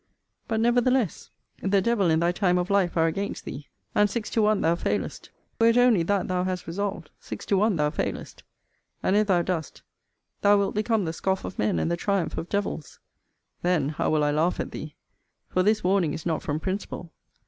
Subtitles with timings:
[0.47, 1.29] But, nevertheless,
[1.61, 4.73] the devil and thy time of life are against thee: and six to one thou
[4.73, 5.29] failest.
[5.59, 8.41] Were it only that thou hast resolved, six to one thou failest.
[9.03, 9.83] And if thou dost,
[10.41, 12.97] thou wilt become the scoff of men, and the triumph of devils.
[13.61, 14.95] Then how will I laugh at thee!
[15.49, 17.11] For this warning is not from principle.